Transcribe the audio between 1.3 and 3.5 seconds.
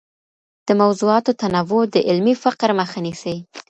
تنوع د علمي فقر مخه نيسي.